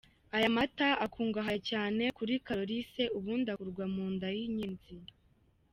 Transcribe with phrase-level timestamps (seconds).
[0.35, 4.95] Aya mata akungahaye cyane kuri Calories, ubundi akurwa mu nda y’inyenzi.